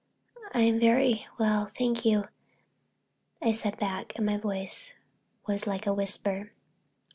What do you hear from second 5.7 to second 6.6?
a whisper.